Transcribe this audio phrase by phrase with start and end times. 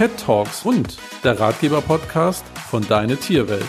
[0.00, 3.66] Pet Talks und der Ratgeber-Podcast von Deine Tierwelt.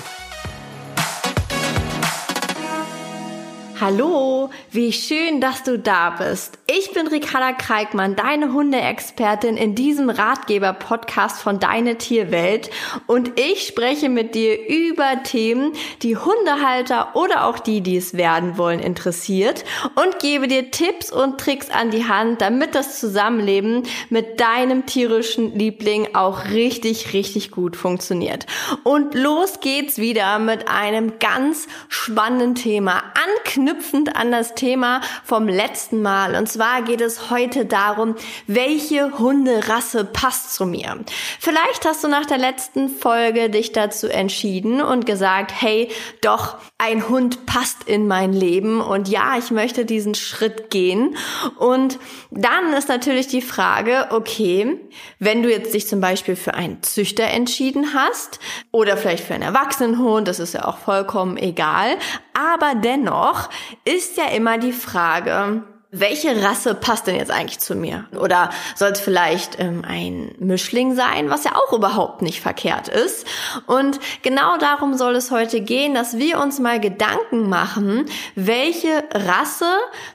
[3.82, 6.59] Hallo, wie schön, dass du da bist.
[6.68, 12.70] Ich bin Ricarda Kreikmann, deine Hundeexpertin in diesem Ratgeber-Podcast von Deine Tierwelt
[13.07, 15.73] und ich spreche mit dir über Themen,
[16.04, 19.65] die Hundehalter oder auch die, die es werden wollen, interessiert
[19.95, 25.57] und gebe dir Tipps und Tricks an die Hand, damit das Zusammenleben mit deinem tierischen
[25.57, 28.46] Liebling auch richtig, richtig gut funktioniert.
[28.83, 33.02] Und los geht's wieder mit einem ganz spannenden Thema.
[33.16, 36.36] Anknüpfen anknüpfend an das Thema vom letzten Mal.
[36.36, 38.16] Und zwar geht es heute darum,
[38.48, 41.00] welche Hunderasse passt zu mir.
[41.40, 45.90] Vielleicht hast du nach der letzten Folge dich dazu entschieden und gesagt, hey,
[46.22, 51.16] doch, ein Hund passt in mein Leben und ja, ich möchte diesen Schritt gehen.
[51.58, 52.00] Und
[52.32, 54.80] dann ist natürlich die Frage, okay,
[55.20, 58.40] wenn du jetzt dich zum Beispiel für einen Züchter entschieden hast
[58.72, 61.98] oder vielleicht für einen Erwachsenenhund, das ist ja auch vollkommen egal,
[62.34, 63.50] aber dennoch
[63.85, 68.05] ist ja immer die Frage, welche Rasse passt denn jetzt eigentlich zu mir?
[68.17, 73.27] Oder soll es vielleicht ähm, ein Mischling sein, was ja auch überhaupt nicht verkehrt ist?
[73.67, 79.69] Und genau darum soll es heute gehen, dass wir uns mal Gedanken machen, welche Rasse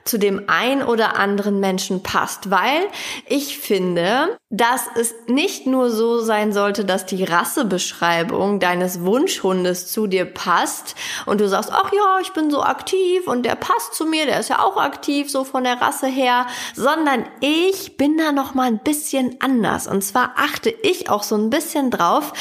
[0.04, 2.50] zu dem ein oder anderen Menschen passt.
[2.50, 2.86] Weil
[3.28, 10.06] ich finde, dass es nicht nur so sein sollte, dass die Rassebeschreibung deines Wunschhundes zu
[10.06, 10.94] dir passt
[11.26, 14.40] und du sagst, ach ja, ich bin so aktiv und der passt zu mir, der
[14.40, 18.68] ist ja auch aktiv so von der Rasse her, sondern ich bin da noch mal
[18.68, 19.86] ein bisschen anders.
[19.86, 22.32] Und zwar achte ich auch so ein bisschen drauf,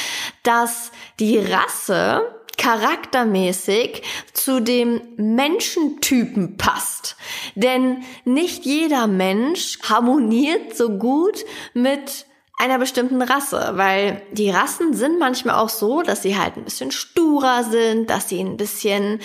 [0.44, 2.22] dass die Rasse
[2.57, 4.03] charaktermäßig
[4.45, 7.15] zu dem Menschentypen passt.
[7.55, 11.43] Denn nicht jeder Mensch harmoniert so gut
[11.73, 12.27] mit
[12.59, 16.91] einer bestimmten Rasse, weil die Rassen sind manchmal auch so, dass sie halt ein bisschen
[16.91, 19.19] sturer sind, dass sie ein bisschen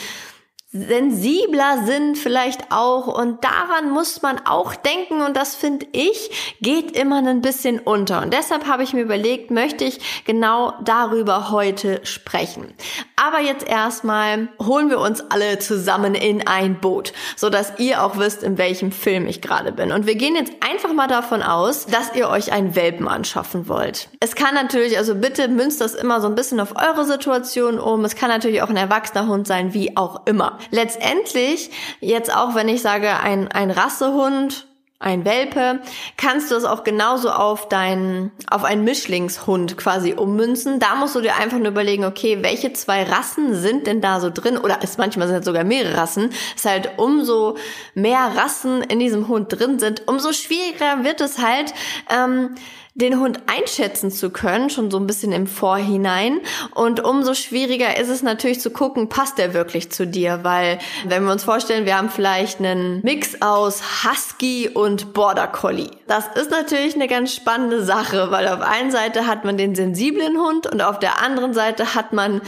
[0.72, 6.96] sensibler sind vielleicht auch und daran muss man auch denken und das finde ich geht
[6.96, 12.00] immer ein bisschen unter und deshalb habe ich mir überlegt, möchte ich genau darüber heute
[12.04, 12.72] sprechen.
[13.16, 18.16] Aber jetzt erstmal holen wir uns alle zusammen in ein Boot, so dass ihr auch
[18.16, 21.86] wisst, in welchem Film ich gerade bin und wir gehen jetzt einfach mal davon aus,
[21.86, 24.08] dass ihr euch einen Welpen anschaffen wollt.
[24.20, 28.04] Es kann natürlich, also bitte münzt das immer so ein bisschen auf eure Situation um.
[28.04, 32.68] Es kann natürlich auch ein erwachsener Hund sein, wie auch immer letztendlich, jetzt auch wenn
[32.68, 34.66] ich sage, ein, ein Rassehund,
[35.02, 35.80] ein Welpe,
[36.18, 40.78] kannst du es auch genauso auf deinen, auf einen Mischlingshund quasi ummünzen.
[40.78, 44.28] Da musst du dir einfach nur überlegen, okay, welche zwei Rassen sind denn da so
[44.28, 44.58] drin?
[44.58, 46.30] Oder ist manchmal sind es sogar mehrere Rassen.
[46.54, 47.56] Ist halt umso
[47.94, 51.72] mehr Rassen in diesem Hund drin sind, umso schwieriger wird es halt,
[52.10, 52.54] ähm,
[53.00, 56.40] den Hund einschätzen zu können, schon so ein bisschen im Vorhinein.
[56.74, 60.40] Und umso schwieriger ist es natürlich zu gucken, passt der wirklich zu dir?
[60.42, 65.90] Weil, wenn wir uns vorstellen, wir haben vielleicht einen Mix aus Husky und Border Collie.
[66.06, 70.36] Das ist natürlich eine ganz spannende Sache, weil auf einer Seite hat man den sensiblen
[70.38, 72.40] Hund und auf der anderen Seite hat man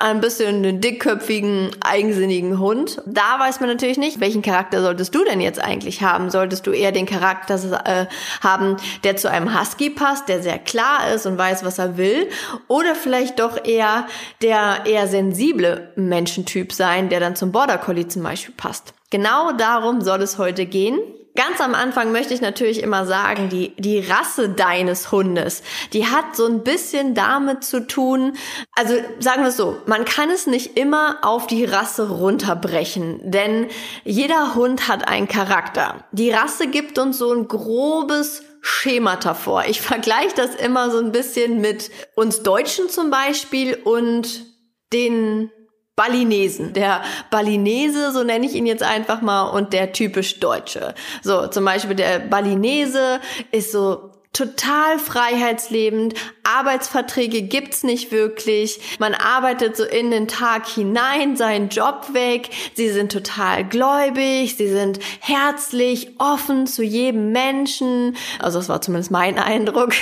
[0.00, 3.02] ein bisschen einen dickköpfigen, eigensinnigen Hund.
[3.06, 6.30] Da weiß man natürlich nicht, welchen Charakter solltest du denn jetzt eigentlich haben?
[6.30, 8.06] Solltest du eher den Charakter äh,
[8.42, 12.28] haben, der zu einem Husky passt, der sehr klar ist und weiß, was er will?
[12.66, 14.06] Oder vielleicht doch eher
[14.40, 18.94] der eher sensible Menschentyp sein, der dann zum Border Collie zum Beispiel passt?
[19.10, 20.98] Genau darum soll es heute gehen.
[21.36, 26.34] Ganz am Anfang möchte ich natürlich immer sagen, die, die Rasse deines Hundes, die hat
[26.34, 28.36] so ein bisschen damit zu tun,
[28.72, 33.68] also sagen wir es so, man kann es nicht immer auf die Rasse runterbrechen, denn
[34.04, 36.04] jeder Hund hat einen Charakter.
[36.10, 39.64] Die Rasse gibt uns so ein grobes Schemata vor.
[39.66, 44.46] Ich vergleiche das immer so ein bisschen mit uns Deutschen zum Beispiel und
[44.92, 45.50] den
[45.96, 46.72] Balinesen.
[46.72, 50.94] Der Balinese, so nenne ich ihn jetzt einfach mal, und der typisch Deutsche.
[51.22, 53.20] So, zum Beispiel der Balinese
[53.52, 56.14] ist so total freiheitslebend.
[56.56, 58.80] Arbeitsverträge gibt's nicht wirklich.
[59.00, 62.50] Man arbeitet so in den Tag hinein, seinen Job weg.
[62.74, 64.56] Sie sind total gläubig.
[64.56, 68.16] Sie sind herzlich, offen zu jedem Menschen.
[68.38, 69.92] Also das war zumindest mein Eindruck.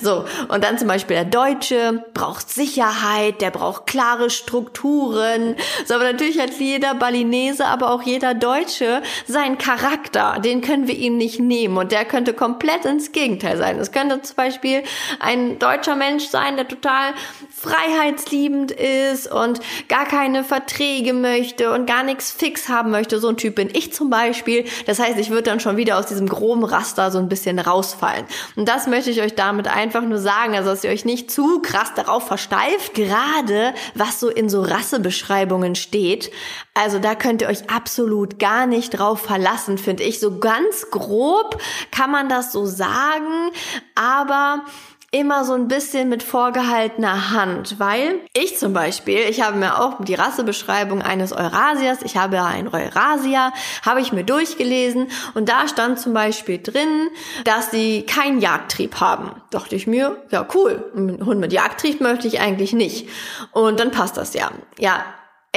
[0.00, 0.24] So.
[0.48, 3.40] Und dann zum Beispiel der Deutsche braucht Sicherheit.
[3.40, 5.54] Der braucht klare Strukturen.
[5.86, 10.40] So, aber natürlich hat jeder Balinese, aber auch jeder Deutsche seinen Charakter.
[10.40, 11.76] Den können wir ihm nicht nehmen.
[11.76, 13.80] Und der könnte komplett ins Gegenteil sein sein.
[13.80, 14.82] Es könnte zum Beispiel
[15.20, 17.14] ein deutscher Mensch sein, der total
[17.50, 23.18] freiheitsliebend ist und gar keine Verträge möchte und gar nichts fix haben möchte.
[23.18, 24.64] So ein Typ bin ich zum Beispiel.
[24.86, 28.26] Das heißt, ich würde dann schon wieder aus diesem groben Raster so ein bisschen rausfallen.
[28.56, 31.60] Und das möchte ich euch damit einfach nur sagen, also dass ihr euch nicht zu
[31.60, 36.30] krass darauf versteift, gerade was so in so Rassebeschreibungen steht.
[36.74, 40.20] Also da könnt ihr euch absolut gar nicht drauf verlassen, finde ich.
[40.20, 41.60] So ganz grob
[41.90, 43.50] kann man das so sagen,
[43.94, 44.64] aber
[45.10, 50.04] immer so ein bisschen mit vorgehaltener Hand, weil ich zum Beispiel, ich habe mir auch
[50.04, 53.52] die Rassebeschreibung eines Eurasiers, ich habe ja ein Eurasier,
[53.86, 57.08] habe ich mir durchgelesen und da stand zum Beispiel drin,
[57.44, 59.30] dass sie keinen Jagdtrieb haben.
[59.50, 63.08] Dachte ich mir, ja cool, ein Hund mit Jagdtrieb möchte ich eigentlich nicht.
[63.52, 64.50] Und dann passt das ja.
[64.78, 65.04] Ja,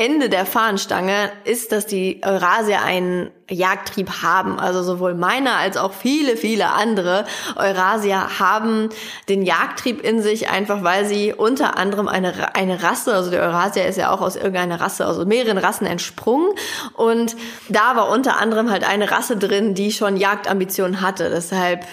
[0.02, 4.60] Ende der Fahnenstange ist, dass die Eurasier einen Jagdtrieb haben.
[4.60, 7.26] Also sowohl meiner als auch viele, viele andere
[7.56, 8.90] Eurasier haben
[9.30, 13.86] den Jagdtrieb in sich, einfach weil sie unter anderem eine, eine Rasse, also der Eurasier
[13.86, 16.50] ist ja auch aus irgendeiner Rasse, also mehreren Rassen entsprungen.
[16.94, 17.36] Und
[17.70, 21.30] da war unter anderem halt eine Rasse drin, die schon Jagdambitionen hatte.
[21.30, 21.86] Deshalb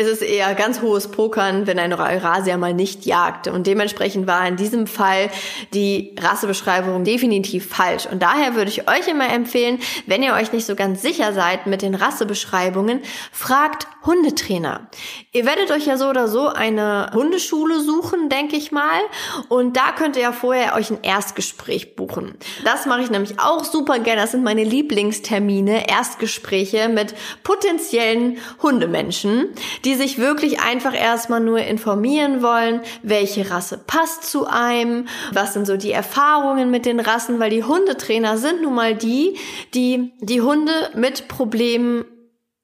[0.00, 3.48] ist es eher ganz hohes Pokern, wenn ein Eurasier mal nicht jagt.
[3.48, 5.28] Und dementsprechend war in diesem Fall
[5.74, 8.06] die Rassebeschreibung definitiv falsch.
[8.10, 11.66] Und daher würde ich euch immer empfehlen, wenn ihr euch nicht so ganz sicher seid
[11.66, 14.88] mit den Rassebeschreibungen, fragt Hundetrainer.
[15.32, 19.00] Ihr werdet euch ja so oder so eine Hundeschule suchen, denke ich mal.
[19.48, 22.36] Und da könnt ihr ja vorher euch ein Erstgespräch buchen.
[22.64, 24.22] Das mache ich nämlich auch super gerne.
[24.22, 29.48] Das sind meine Lieblingstermine, Erstgespräche mit potenziellen Hundemenschen,
[29.84, 35.66] die sich wirklich einfach erstmal nur informieren wollen, welche Rasse passt zu einem, was sind
[35.66, 39.36] so die Erfahrungen mit den Rassen, weil die Hundetrainer sind nun mal die,
[39.74, 42.04] die die Hunde mit Problemen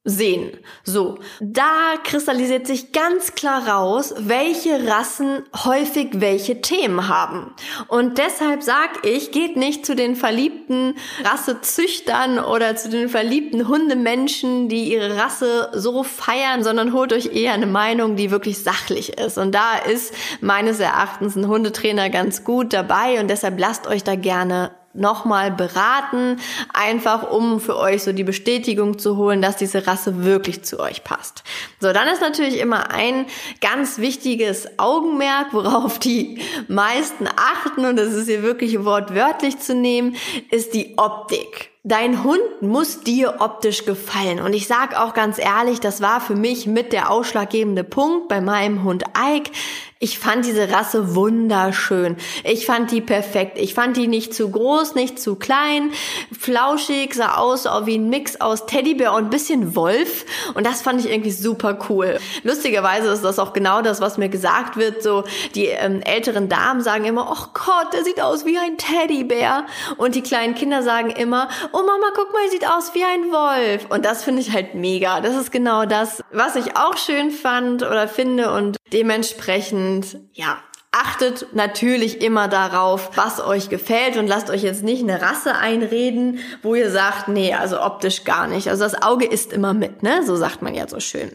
[0.06, 0.56] sehen.
[0.84, 7.52] So, da kristallisiert sich ganz klar raus, welche Rassen häufig welche Themen haben.
[7.88, 10.94] Und deshalb sag ich, geht nicht zu den verliebten
[11.24, 17.52] Rassezüchtern oder zu den verliebten Hundemenschen, die ihre Rasse so feiern, sondern holt euch eher
[17.52, 19.38] eine Meinung, die wirklich sachlich ist.
[19.38, 24.14] Und da ist meines Erachtens ein Hundetrainer ganz gut dabei und deshalb lasst euch da
[24.14, 26.38] gerne nochmal beraten,
[26.72, 31.04] einfach um für euch so die Bestätigung zu holen, dass diese Rasse wirklich zu euch
[31.04, 31.44] passt.
[31.80, 33.26] So, dann ist natürlich immer ein
[33.60, 40.16] ganz wichtiges Augenmerk, worauf die meisten achten, und das ist hier wirklich wortwörtlich zu nehmen,
[40.50, 41.75] ist die Optik.
[41.88, 44.40] Dein Hund muss dir optisch gefallen.
[44.40, 48.40] Und ich sag auch ganz ehrlich, das war für mich mit der ausschlaggebende Punkt bei
[48.40, 49.52] meinem Hund Ike.
[49.98, 52.16] Ich fand diese Rasse wunderschön.
[52.44, 53.56] Ich fand die perfekt.
[53.56, 55.90] Ich fand die nicht zu groß, nicht zu klein,
[56.38, 60.26] flauschig, sah aus wie ein Mix aus Teddybär und ein bisschen Wolf.
[60.52, 62.18] Und das fand ich irgendwie super cool.
[62.42, 65.02] Lustigerweise ist das auch genau das, was mir gesagt wird.
[65.02, 65.24] So
[65.54, 69.64] die ähm, älteren Damen sagen immer, oh Gott, der sieht aus wie ein Teddybär.
[69.96, 73.90] Und die kleinen Kinder sagen immer, oh Mama, guck mal, sieht aus wie ein Wolf.
[73.90, 75.20] Und das finde ich halt mega.
[75.20, 80.58] Das ist genau das, was ich auch schön fand oder finde und dementsprechend ja,
[80.90, 86.38] achtet natürlich immer darauf, was euch gefällt und lasst euch jetzt nicht eine Rasse einreden,
[86.62, 88.70] wo ihr sagt, nee, also optisch gar nicht.
[88.70, 90.22] Also das Auge ist immer mit, ne?
[90.24, 91.30] So sagt man ja so schön.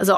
[0.00, 0.16] So.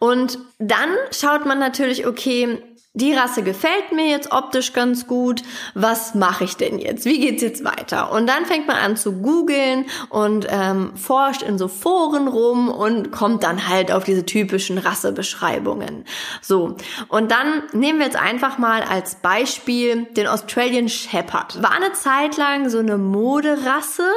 [0.00, 2.60] Und dann schaut man natürlich, okay,
[2.96, 5.42] die Rasse gefällt mir jetzt optisch ganz gut.
[5.74, 7.04] Was mache ich denn jetzt?
[7.04, 8.10] Wie geht's jetzt weiter?
[8.10, 13.12] Und dann fängt man an zu googeln und ähm, forscht in so Foren rum und
[13.12, 16.06] kommt dann halt auf diese typischen Rassebeschreibungen.
[16.40, 16.76] So,
[17.08, 21.62] und dann nehmen wir jetzt einfach mal als Beispiel den Australian Shepherd.
[21.62, 24.08] War eine Zeit lang so eine Moderasse,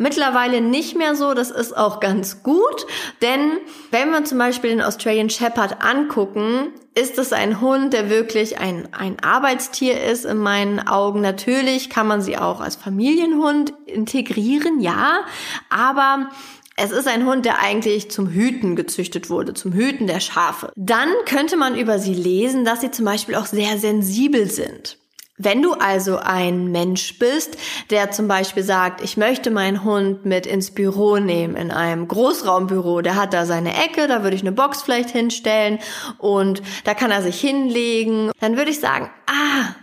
[0.00, 2.86] Mittlerweile nicht mehr so, das ist auch ganz gut,
[3.20, 3.58] denn
[3.90, 8.88] wenn wir zum Beispiel den Australian Shepherd angucken, ist es ein Hund, der wirklich ein,
[8.92, 11.20] ein Arbeitstier ist in meinen Augen.
[11.20, 15.24] Natürlich kann man sie auch als Familienhund integrieren, ja,
[15.68, 16.30] aber
[16.76, 20.72] es ist ein Hund, der eigentlich zum Hüten gezüchtet wurde, zum Hüten der Schafe.
[20.76, 24.99] Dann könnte man über sie lesen, dass sie zum Beispiel auch sehr sensibel sind.
[25.42, 27.56] Wenn du also ein Mensch bist,
[27.88, 33.00] der zum Beispiel sagt, ich möchte meinen Hund mit ins Büro nehmen, in einem Großraumbüro,
[33.00, 35.78] der hat da seine Ecke, da würde ich eine Box vielleicht hinstellen
[36.18, 39.74] und da kann er sich hinlegen, dann würde ich sagen, ah,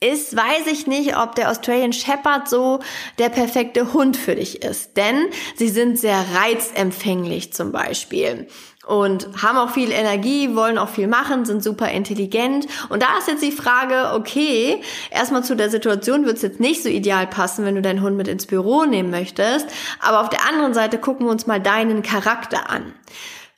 [0.00, 2.80] ist, weiß ich nicht, ob der Australian Shepherd so
[3.18, 4.98] der perfekte Hund für dich ist.
[4.98, 8.48] Denn sie sind sehr reizempfänglich zum Beispiel
[8.86, 12.66] und haben auch viel Energie, wollen auch viel machen, sind super intelligent.
[12.88, 16.82] Und da ist jetzt die Frage, okay, erstmal zu der Situation wird es jetzt nicht
[16.82, 19.66] so ideal passen, wenn du deinen Hund mit ins Büro nehmen möchtest.
[20.00, 22.94] Aber auf der anderen Seite gucken wir uns mal deinen Charakter an.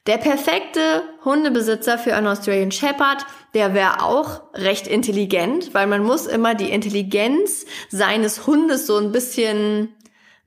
[0.06, 6.26] Der perfekte Hundebesitzer für einen Australian Shepherd, der wäre auch recht intelligent, weil man muss
[6.26, 9.94] immer die Intelligenz seines Hundes so ein bisschen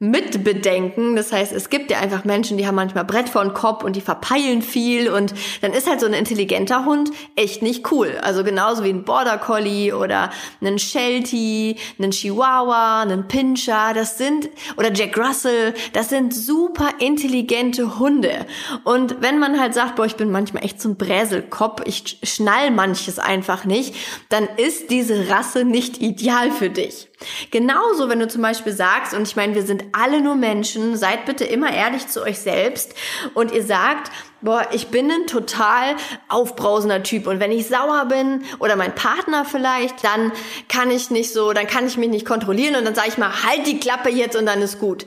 [0.01, 1.15] mitbedenken.
[1.15, 3.96] Das heißt, es gibt ja einfach Menschen, die haben manchmal Brett vor den Kopf und
[3.96, 8.17] die verpeilen viel und dann ist halt so ein intelligenter Hund echt nicht cool.
[8.24, 14.50] Also genauso wie ein Border Collie oder ein Sheltie, ein Chihuahua, ein Pinscher, das sind,
[14.75, 18.48] oder Jack Russell, das sind super intelligente Hunde.
[18.84, 22.72] Und wenn man halt sagt, boah, ich bin manchmal echt so ein Bräselkopf, ich schnall
[22.72, 23.93] manches einfach nicht,
[24.29, 27.10] dann ist diese Rasse nicht ideal für dich.
[27.51, 31.25] Genauso, wenn du zum Beispiel sagst, und ich meine, wir sind alle nur Menschen, seid
[31.25, 32.93] bitte immer ehrlich zu euch selbst
[33.33, 34.11] und ihr sagt,
[34.41, 35.95] boah, ich bin ein total
[36.27, 40.31] aufbrausender Typ und wenn ich sauer bin oder mein Partner vielleicht, dann
[40.67, 43.43] kann ich nicht so, dann kann ich mich nicht kontrollieren und dann sage ich mal,
[43.43, 45.05] halt die Klappe jetzt und dann ist gut.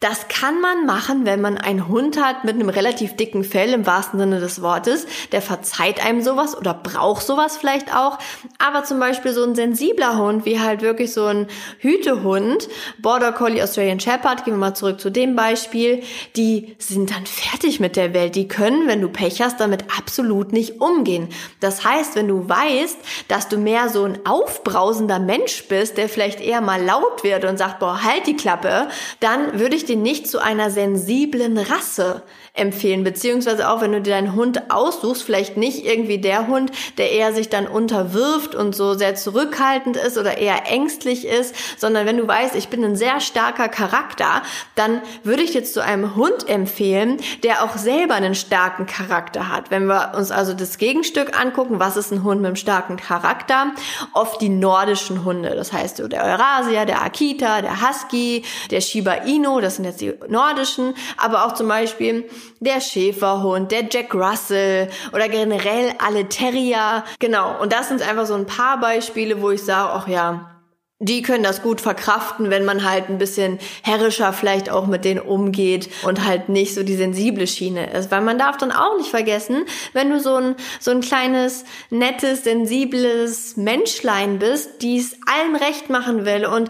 [0.00, 3.84] Das kann man machen, wenn man einen Hund hat mit einem relativ dicken Fell im
[3.84, 5.08] wahrsten Sinne des Wortes.
[5.32, 8.16] Der verzeiht einem sowas oder braucht sowas vielleicht auch.
[8.58, 11.48] Aber zum Beispiel so ein sensibler Hund, wie halt wirklich so ein
[11.80, 16.04] Hütehund, Border Collie Australian Shepherd, gehen wir mal zurück zu dem Beispiel,
[16.36, 18.36] die sind dann fertig mit der Welt.
[18.36, 21.28] Die können, wenn du Pech hast, damit absolut nicht umgehen.
[21.58, 26.40] Das heißt, wenn du weißt, dass du mehr so ein aufbrausender Mensch bist, der vielleicht
[26.40, 28.86] eher mal laut wird und sagt, boah, halt die Klappe,
[29.18, 32.22] dann würde ich dir nicht zu einer sensiblen Rasse
[32.58, 37.12] empfehlen, beziehungsweise auch wenn du dir deinen Hund aussuchst, vielleicht nicht irgendwie der Hund, der
[37.12, 42.16] eher sich dann unterwirft und so sehr zurückhaltend ist oder eher ängstlich ist, sondern wenn
[42.16, 44.42] du weißt, ich bin ein sehr starker Charakter,
[44.74, 49.70] dann würde ich jetzt zu einem Hund empfehlen, der auch selber einen starken Charakter hat.
[49.70, 53.72] Wenn wir uns also das Gegenstück angucken, was ist ein Hund mit einem starken Charakter?
[54.14, 59.60] Oft die nordischen Hunde, das heißt der Eurasier, der Akita, der Husky, der Shiba Inu,
[59.60, 62.28] das sind jetzt die nordischen, aber auch zum Beispiel
[62.60, 67.04] der Schäferhund, der Jack Russell oder generell alle Terrier.
[67.18, 70.58] Genau, und das sind einfach so ein paar Beispiele, wo ich sage, ach ja,
[71.00, 75.20] die können das gut verkraften, wenn man halt ein bisschen herrischer vielleicht auch mit denen
[75.20, 78.10] umgeht und halt nicht so die sensible Schiene ist.
[78.10, 82.42] Weil man darf dann auch nicht vergessen, wenn du so ein, so ein kleines, nettes,
[82.42, 86.68] sensibles Menschlein bist, die es allen recht machen will und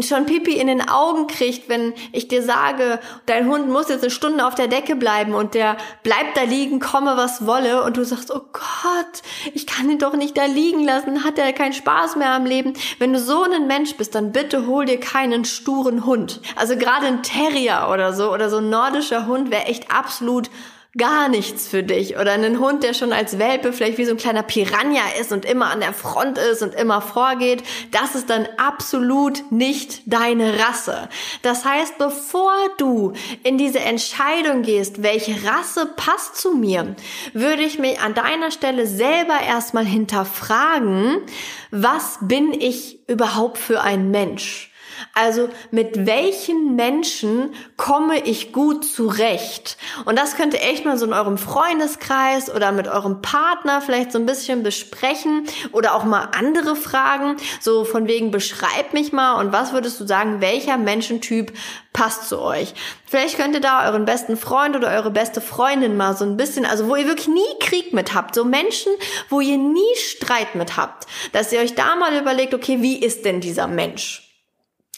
[0.00, 4.10] schon Pipi in den Augen kriegt, wenn ich dir sage, dein Hund muss jetzt eine
[4.10, 8.04] Stunde auf der Decke bleiben und der bleibt da liegen, komme was wolle und du
[8.04, 9.22] sagst, oh Gott,
[9.52, 12.74] ich kann ihn doch nicht da liegen lassen, hat er keinen Spaß mehr am Leben.
[12.98, 16.40] Wenn du so ein Mensch bist, dann bitte hol dir keinen sturen Hund.
[16.56, 20.50] Also gerade ein Terrier oder so oder so ein nordischer Hund wäre echt absolut
[20.96, 24.16] gar nichts für dich oder einen Hund, der schon als Welpe vielleicht wie so ein
[24.16, 28.46] kleiner Piranha ist und immer an der Front ist und immer vorgeht, das ist dann
[28.56, 31.08] absolut nicht deine Rasse.
[31.42, 36.94] Das heißt, bevor du in diese Entscheidung gehst, welche Rasse passt zu mir,
[37.32, 41.22] würde ich mich an deiner Stelle selber erstmal hinterfragen,
[41.70, 44.70] was bin ich überhaupt für ein Mensch?
[45.14, 49.76] Also mit welchen Menschen komme ich gut zurecht?
[50.04, 54.12] Und das könnt ihr echt mal so in eurem Freundeskreis oder mit eurem Partner vielleicht
[54.12, 57.36] so ein bisschen besprechen oder auch mal andere fragen.
[57.60, 61.52] So von wegen beschreib mich mal und was würdest du sagen, welcher Menschentyp
[61.92, 62.74] passt zu euch?
[63.06, 66.66] Vielleicht könnt ihr da euren besten Freund oder eure beste Freundin mal so ein bisschen,
[66.66, 68.92] also wo ihr wirklich nie Krieg mit habt, so Menschen,
[69.28, 73.24] wo ihr nie Streit mit habt, dass ihr euch da mal überlegt, okay, wie ist
[73.24, 74.23] denn dieser Mensch?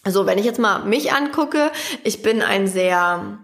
[0.09, 1.71] So, wenn ich jetzt mal mich angucke,
[2.05, 3.39] ich bin ein sehr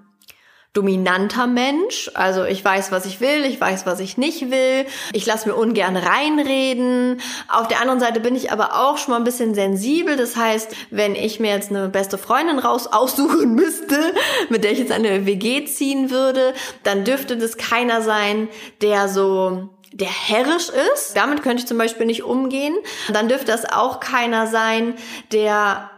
[0.72, 2.10] dominanter Mensch.
[2.14, 4.86] Also ich weiß, was ich will, ich weiß, was ich nicht will.
[5.12, 7.20] Ich lasse mir ungern reinreden.
[7.48, 10.16] Auf der anderen Seite bin ich aber auch schon mal ein bisschen sensibel.
[10.16, 14.14] Das heißt, wenn ich mir jetzt eine beste Freundin raus aussuchen müsste,
[14.48, 16.54] mit der ich jetzt eine WG ziehen würde,
[16.84, 18.48] dann dürfte das keiner sein,
[18.80, 21.18] der so der herrisch ist.
[21.18, 22.74] Damit könnte ich zum Beispiel nicht umgehen.
[23.12, 24.94] Dann dürfte das auch keiner sein,
[25.32, 25.90] der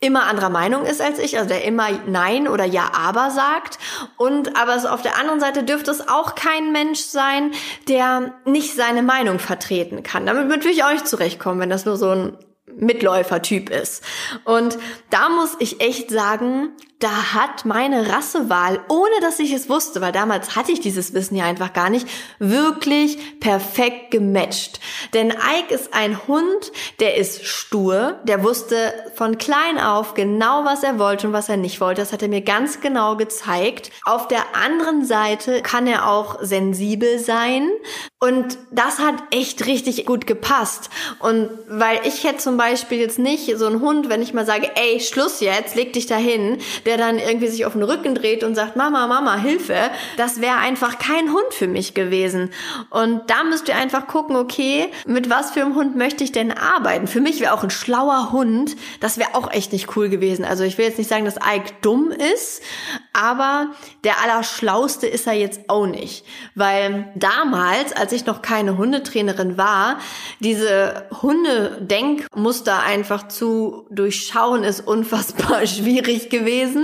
[0.00, 3.78] immer anderer Meinung ist als ich, also der immer Nein oder Ja, aber sagt.
[4.16, 7.52] Und aber so auf der anderen Seite dürfte es auch kein Mensch sein,
[7.88, 10.26] der nicht seine Meinung vertreten kann.
[10.26, 12.38] Damit würde ich auch nicht zurechtkommen, wenn das nur so ein
[12.78, 14.04] Mitläufertyp ist.
[14.44, 14.76] Und
[15.08, 20.12] da muss ich echt sagen, da hat meine Rassewahl, ohne dass ich es wusste, weil
[20.12, 24.80] damals hatte ich dieses Wissen ja einfach gar nicht, wirklich perfekt gematcht.
[25.12, 30.82] Denn Ike ist ein Hund, der ist stur, der wusste von klein auf genau, was
[30.82, 32.00] er wollte und was er nicht wollte.
[32.00, 33.90] Das hat er mir ganz genau gezeigt.
[34.06, 37.68] Auf der anderen Seite kann er auch sensibel sein
[38.20, 40.88] und das hat echt richtig gut gepasst.
[41.18, 44.70] Und weil ich hätte zum Beispiel jetzt nicht so einen Hund, wenn ich mal sage,
[44.74, 48.54] ey, Schluss jetzt, leg dich dahin, der dann irgendwie sich auf den Rücken dreht und
[48.54, 52.50] sagt, Mama, Mama, Hilfe, das wäre einfach kein Hund für mich gewesen.
[52.90, 56.52] Und da müsst ihr einfach gucken, okay, mit was für einem Hund möchte ich denn
[56.52, 57.08] arbeiten?
[57.08, 60.44] Für mich wäre auch ein schlauer Hund, das wäre auch echt nicht cool gewesen.
[60.44, 62.62] Also ich will jetzt nicht sagen, dass Ike dumm ist,
[63.12, 63.68] aber
[64.04, 66.24] der Allerschlauste ist er jetzt auch nicht.
[66.54, 69.98] Weil damals, als ich noch keine Hundetrainerin war,
[70.40, 76.75] diese Hundedenkmuster einfach zu durchschauen, ist unfassbar schwierig gewesen.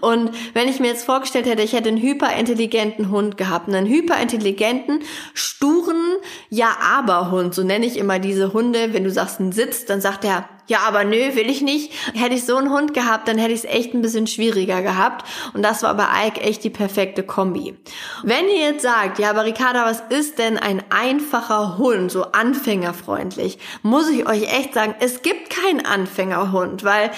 [0.00, 5.00] Und wenn ich mir jetzt vorgestellt hätte, ich hätte einen hyperintelligenten Hund gehabt, einen hyperintelligenten,
[5.34, 6.16] sturen
[6.50, 10.48] Ja-Aber-Hund, so nenne ich immer diese Hunde, wenn du sagst ein Sitz, dann sagt er
[10.68, 11.92] ja, aber nö, will ich nicht.
[12.14, 15.26] Hätte ich so einen Hund gehabt, dann hätte ich es echt ein bisschen schwieriger gehabt.
[15.54, 17.74] Und das war bei Ike echt die perfekte Kombi.
[18.22, 23.58] Wenn ihr jetzt sagt, ja, aber Ricarda, was ist denn ein einfacher Hund, so anfängerfreundlich?
[23.82, 27.10] Muss ich euch echt sagen, es gibt keinen Anfängerhund, weil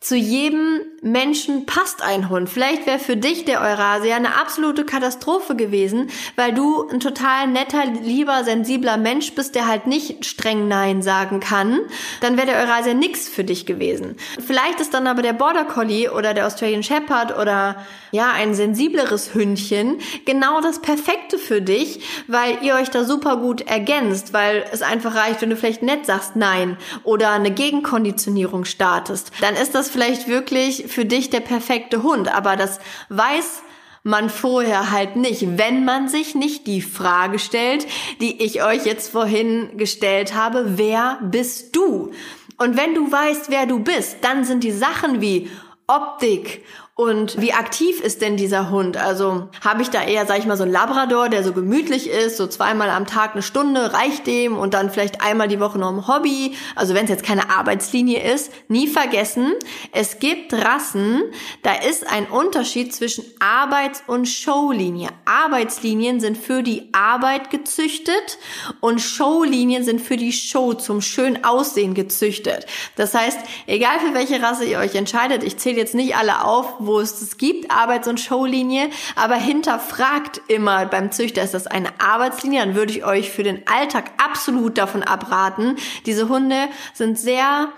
[0.00, 2.50] zu jedem Menschen passt ein Hund.
[2.50, 7.86] Vielleicht wäre für dich der Eurasia eine absolute Katastrophe gewesen, weil du ein total netter,
[7.86, 11.80] lieber, sensibler Mensch bist, der halt nicht streng Nein sagen kann.
[12.20, 14.16] Dann wäre der Eurasia nix für dich gewesen.
[14.46, 17.76] Vielleicht ist dann aber der Border Collie oder der Australian Shepherd oder
[18.12, 23.62] ja, ein sensibleres Hündchen genau das Perfekte für dich, weil ihr euch da super gut
[23.62, 29.32] ergänzt, weil es einfach reicht, wenn du vielleicht nett sagst Nein oder eine Gegenkonditionierung startest.
[29.40, 33.62] Dann ist das vielleicht wirklich für dich der perfekte Hund, aber das weiß
[34.02, 37.86] man vorher halt nicht, wenn man sich nicht die Frage stellt,
[38.20, 42.10] die ich euch jetzt vorhin gestellt habe, wer bist du?
[42.56, 45.50] Und wenn du weißt, wer du bist, dann sind die Sachen wie
[45.86, 46.64] Optik
[47.00, 48.98] und wie aktiv ist denn dieser Hund?
[48.98, 52.36] Also habe ich da eher, sag ich mal, so einen Labrador, der so gemütlich ist,
[52.36, 55.88] so zweimal am Tag eine Stunde reicht dem und dann vielleicht einmal die Woche noch
[55.88, 56.56] ein Hobby.
[56.76, 59.54] Also wenn es jetzt keine Arbeitslinie ist, nie vergessen,
[59.92, 61.22] es gibt Rassen,
[61.62, 65.08] da ist ein Unterschied zwischen Arbeits- und Showlinie.
[65.24, 68.36] Arbeitslinien sind für die Arbeit gezüchtet
[68.80, 72.66] und Showlinien sind für die Show zum schön Aussehen gezüchtet.
[72.96, 76.74] Das heißt, egal für welche Rasse ihr euch entscheidet, ich zähle jetzt nicht alle auf,
[76.90, 81.88] wo es es gibt, Arbeits- und Showlinie, aber hinterfragt immer beim Züchter, ist das eine
[82.00, 85.76] Arbeitslinie, dann würde ich euch für den Alltag absolut davon abraten.
[86.06, 87.68] Diese Hunde sind sehr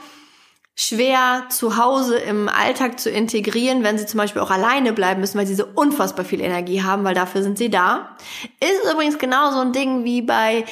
[0.75, 5.39] schwer zu Hause im Alltag zu integrieren, wenn sie zum Beispiel auch alleine bleiben müssen,
[5.39, 8.17] weil sie so unfassbar viel Energie haben, weil dafür sind sie da.
[8.61, 10.65] Ist übrigens genauso ein Ding wie bei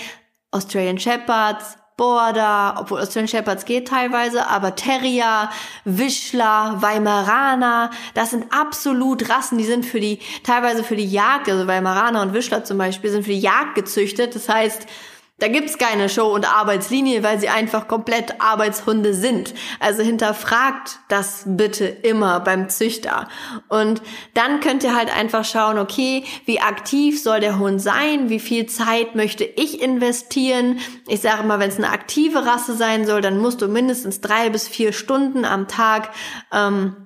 [0.50, 5.50] Australian Shepherds, Border, obwohl Australian Shepherds geht teilweise, aber Terrier,
[5.84, 11.66] Wischler, Weimaraner, das sind absolut Rassen, die sind für die, teilweise für die Jagd, also
[11.66, 14.34] Weimaraner und Wischler zum Beispiel, sind für die Jagd gezüchtet.
[14.34, 14.86] Das heißt,
[15.40, 19.54] da gibt's keine Show- und Arbeitslinie, weil sie einfach komplett Arbeitshunde sind.
[19.80, 23.28] Also hinterfragt das bitte immer beim Züchter.
[23.68, 24.02] Und
[24.34, 28.28] dann könnt ihr halt einfach schauen, okay, wie aktiv soll der Hund sein?
[28.28, 30.78] Wie viel Zeit möchte ich investieren?
[31.08, 34.50] Ich sage mal, wenn es eine aktive Rasse sein soll, dann musst du mindestens drei
[34.50, 36.10] bis vier Stunden am Tag
[36.52, 36.96] ähm,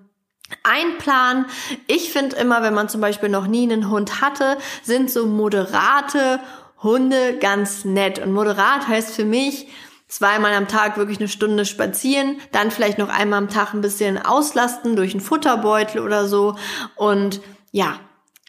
[0.63, 1.47] einplanen.
[1.87, 6.41] Ich finde immer, wenn man zum Beispiel noch nie einen Hund hatte, sind so moderate
[6.85, 8.21] Hunde ganz nett.
[8.21, 9.67] Und moderat heißt für mich,
[10.07, 14.17] zweimal am Tag wirklich eine Stunde spazieren, dann vielleicht noch einmal am Tag ein bisschen
[14.19, 16.57] auslasten durch einen Futterbeutel oder so.
[16.95, 17.41] Und
[17.73, 17.99] ja,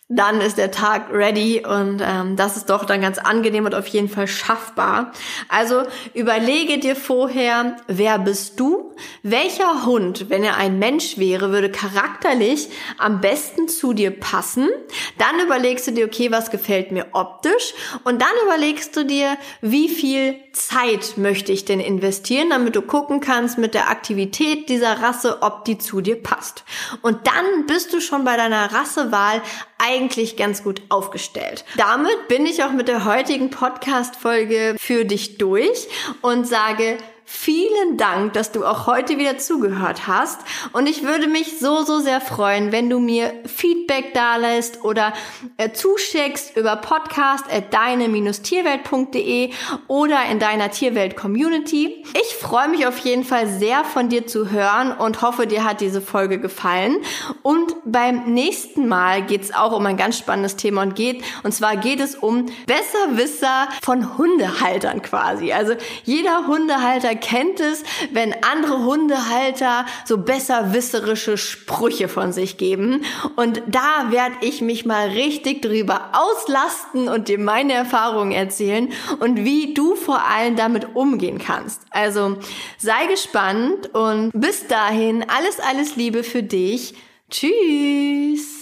[0.07, 3.87] dann ist der Tag ready und ähm, das ist doch dann ganz angenehm und auf
[3.87, 5.11] jeden Fall schaffbar.
[5.49, 5.81] Also
[6.13, 8.93] überlege dir vorher, wer bist du?
[9.23, 14.69] Welcher Hund, wenn er ein Mensch wäre, würde charakterlich am besten zu dir passen?
[15.17, 17.73] Dann überlegst du dir, okay, was gefällt mir optisch?
[18.03, 23.21] Und dann überlegst du dir, wie viel Zeit möchte ich denn investieren, damit du gucken
[23.21, 26.63] kannst mit der Aktivität dieser Rasse, ob die zu dir passt.
[27.01, 29.41] Und dann bist du schon bei deiner Rassewahl
[29.77, 31.65] eigentlich ganz gut aufgestellt.
[31.77, 35.87] Damit bin ich auch mit der heutigen Podcast-Folge für dich durch
[36.21, 40.39] und sage vielen Dank, dass du auch heute wieder zugehört hast.
[40.73, 45.13] Und ich würde mich so, so sehr freuen, wenn du mir Feedback da lässt oder
[45.57, 49.51] äh, zuschickst über podcast at deine-tierwelt.de
[49.87, 52.05] oder in deiner Tierwelt-Community.
[52.13, 55.81] Ich freue mich auf jeden Fall sehr von dir zu hören und hoffe, dir hat
[55.81, 56.97] diese Folge gefallen.
[57.41, 61.53] Und beim nächsten Mal geht es auch um ein ganz spannendes Thema und geht, und
[61.53, 65.51] zwar geht es um Besserwisser von Hundehaltern quasi.
[65.51, 73.03] Also jeder Hundehalter kennt es, wenn andere Hundehalter so besserwisserische Sprüche von sich geben.
[73.35, 79.43] Und da werde ich mich mal richtig drüber auslasten und dir meine Erfahrungen erzählen und
[79.43, 81.81] wie du vor allem damit umgehen kannst.
[81.89, 82.37] Also
[82.77, 86.93] sei gespannt und bis dahin alles, alles Liebe für dich.
[87.29, 88.54] Tschüss!